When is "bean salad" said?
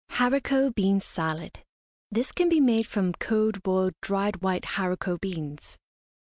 0.73-1.59